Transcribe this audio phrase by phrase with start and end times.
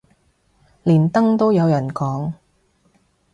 [0.83, 2.33] 連登都有人講